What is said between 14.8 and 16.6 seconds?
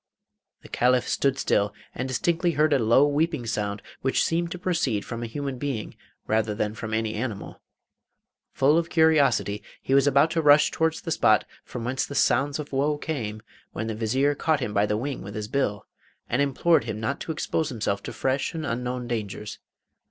the wing with his bill, and